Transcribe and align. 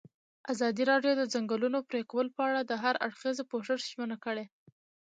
ازادي 0.53 0.83
راډیو 0.91 1.13
د 1.15 1.17
د 1.25 1.29
ځنګلونو 1.33 1.79
پرېکول 1.89 2.27
په 2.35 2.41
اړه 2.49 2.61
د 2.63 2.71
هر 2.83 2.95
اړخیز 3.05 3.37
پوښښ 3.51 3.79
ژمنه 3.91 4.17
کړې. 4.25 4.45